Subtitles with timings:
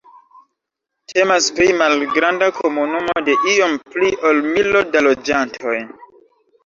[1.11, 5.77] Temas pri malgranda komunumo de iom pli ol milo da loĝantoj.